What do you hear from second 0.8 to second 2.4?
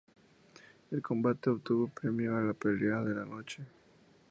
El combate obtuvo el premio